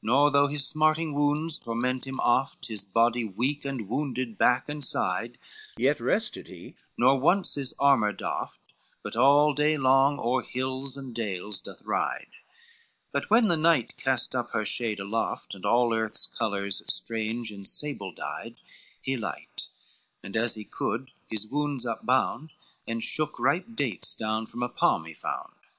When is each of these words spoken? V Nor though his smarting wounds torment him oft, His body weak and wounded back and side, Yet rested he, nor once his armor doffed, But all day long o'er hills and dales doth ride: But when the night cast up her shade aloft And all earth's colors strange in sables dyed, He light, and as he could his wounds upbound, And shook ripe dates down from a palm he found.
V 0.00 0.06
Nor 0.06 0.30
though 0.30 0.46
his 0.46 0.66
smarting 0.66 1.12
wounds 1.12 1.58
torment 1.58 2.06
him 2.06 2.18
oft, 2.20 2.68
His 2.68 2.82
body 2.82 3.24
weak 3.26 3.66
and 3.66 3.90
wounded 3.90 4.38
back 4.38 4.70
and 4.70 4.82
side, 4.82 5.36
Yet 5.76 6.00
rested 6.00 6.48
he, 6.48 6.76
nor 6.96 7.20
once 7.20 7.56
his 7.56 7.74
armor 7.78 8.12
doffed, 8.14 8.72
But 9.02 9.16
all 9.16 9.52
day 9.52 9.76
long 9.76 10.18
o'er 10.18 10.40
hills 10.40 10.96
and 10.96 11.14
dales 11.14 11.60
doth 11.60 11.82
ride: 11.82 12.30
But 13.12 13.28
when 13.28 13.48
the 13.48 13.56
night 13.58 13.98
cast 13.98 14.34
up 14.34 14.52
her 14.52 14.64
shade 14.64 14.98
aloft 14.98 15.54
And 15.54 15.66
all 15.66 15.92
earth's 15.92 16.26
colors 16.26 16.82
strange 16.88 17.52
in 17.52 17.66
sables 17.66 18.14
dyed, 18.14 18.56
He 19.02 19.14
light, 19.18 19.68
and 20.22 20.38
as 20.38 20.54
he 20.54 20.64
could 20.64 21.10
his 21.26 21.46
wounds 21.46 21.84
upbound, 21.84 22.52
And 22.88 23.04
shook 23.04 23.38
ripe 23.38 23.66
dates 23.74 24.14
down 24.14 24.46
from 24.46 24.62
a 24.62 24.70
palm 24.70 25.04
he 25.04 25.12
found. 25.12 25.52